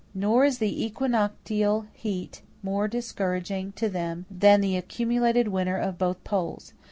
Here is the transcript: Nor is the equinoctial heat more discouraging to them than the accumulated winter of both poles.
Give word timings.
Nor 0.15 0.45
is 0.45 0.57
the 0.57 0.83
equinoctial 0.83 1.85
heat 1.93 2.41
more 2.63 2.87
discouraging 2.87 3.71
to 3.73 3.87
them 3.87 4.25
than 4.31 4.59
the 4.59 4.75
accumulated 4.75 5.49
winter 5.49 5.77
of 5.77 5.99
both 5.99 6.23
poles. 6.23 6.73